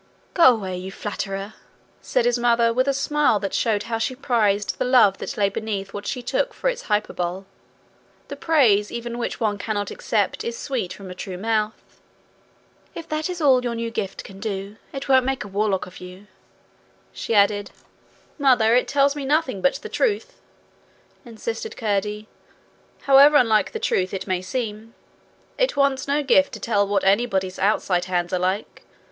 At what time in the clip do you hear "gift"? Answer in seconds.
13.91-14.23, 26.23-26.53